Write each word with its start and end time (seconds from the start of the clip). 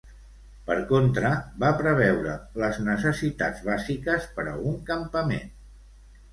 Per 0.69 0.77
contra, 0.91 1.29
va 1.65 1.69
preveure 1.81 2.33
les 2.65 2.81
necessitats 2.89 3.63
bàsiques 3.69 4.29
per 4.41 4.49
a 4.55 4.59
un 4.75 4.83
campament. 4.93 5.57